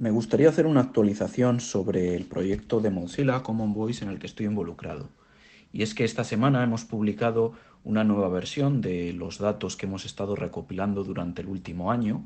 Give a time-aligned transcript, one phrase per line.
[0.00, 4.28] Me gustaría hacer una actualización sobre el proyecto de Mozilla Common Voice en el que
[4.28, 5.10] estoy involucrado.
[5.74, 7.52] Y es que esta semana hemos publicado
[7.84, 12.24] una nueva versión de los datos que hemos estado recopilando durante el último año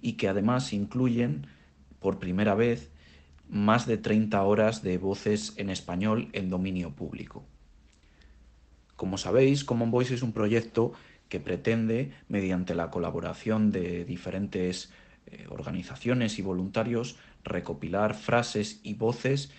[0.00, 1.46] y que además incluyen
[2.00, 2.90] por primera vez
[3.48, 7.44] más de 30 horas de voces en español en dominio público.
[8.96, 10.92] Como sabéis, Common Voice es un proyecto
[11.28, 14.92] que pretende, mediante la colaboración de diferentes
[15.26, 19.52] eh, organizaciones y voluntarios recopilar frases y voces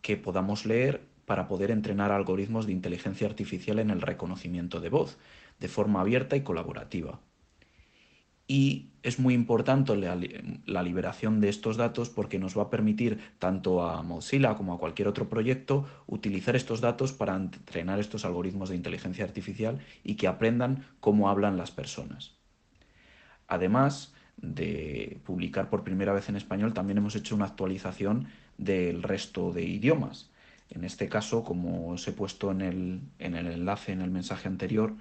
[0.00, 5.18] que podamos leer para poder entrenar algoritmos de inteligencia artificial en el reconocimiento de voz,
[5.60, 7.20] de forma abierta y colaborativa.
[8.48, 10.18] Y es muy importante la,
[10.66, 14.78] la, liberación de estos datos porque nos va a permitir tanto a Mozilla como a
[14.78, 20.26] cualquier otro proyecto utilizar estos datos para entrenar estos algoritmos de inteligencia artificial y que
[20.26, 22.36] aprendan cómo hablan las personas.
[23.46, 29.52] Además, de publicar por primera vez en español, también hemos hecho una actualización del resto
[29.52, 30.30] de idiomas.
[30.70, 34.48] En este caso, como os he puesto en el, en el enlace, en el mensaje
[34.48, 34.94] anterior,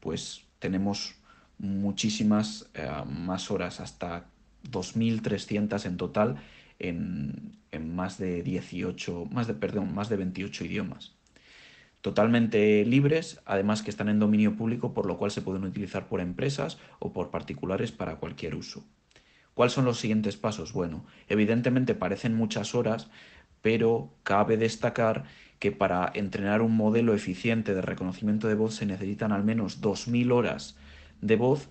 [0.00, 1.16] pues tenemos
[1.58, 4.26] muchísimas eh, más horas, hasta
[4.70, 6.36] 2.300 en total,
[6.78, 11.16] en, en, más de 18, más de, perdón, más de 28 idiomas
[12.06, 16.20] totalmente libres, además que están en dominio público, por lo cual se pueden utilizar por
[16.20, 18.84] empresas o por particulares para cualquier uso.
[19.54, 20.72] ¿Cuáles son los siguientes pasos?
[20.72, 23.10] Bueno, evidentemente parecen muchas horas,
[23.60, 25.24] pero cabe destacar
[25.58, 30.30] que para entrenar un modelo eficiente de reconocimiento de voz se necesitan al menos 2.000
[30.30, 30.76] horas
[31.20, 31.68] de voz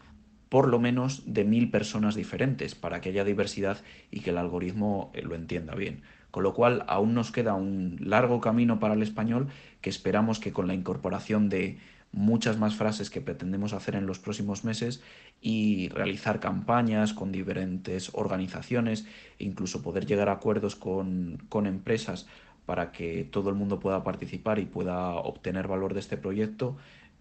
[0.50, 3.78] por lo menos de 1.000 personas diferentes para que haya diversidad
[4.12, 6.02] y que el algoritmo eh, lo entienda bien
[6.36, 9.48] con lo cual aún nos queda un largo camino para el español
[9.80, 11.78] que esperamos que con la incorporación de
[12.12, 15.02] muchas más frases que pretendemos hacer en los próximos meses
[15.40, 19.08] y realizar campañas con diferentes organizaciones
[19.40, 22.28] incluso poder llegar a acuerdos con, con empresas
[22.66, 26.76] para que todo el mundo pueda participar y pueda obtener valor de este proyecto,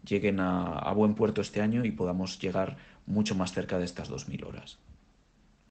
[0.05, 4.11] lleguen a, a buen puerto este año y podamos llegar mucho más cerca de estas
[4.11, 4.81] 2.000 horas.